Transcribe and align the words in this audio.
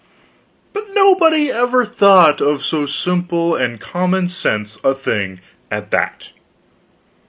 But 0.73 0.89
nobody 0.95 1.51
ever 1.51 1.85
thought 1.85 2.41
of 2.41 2.63
so 2.65 2.87
simple 2.87 3.55
and 3.55 3.79
common 3.79 4.29
sense 4.29 4.79
a 4.83 4.95
thing 4.95 5.41
at 5.69 5.91
that. 5.91 6.29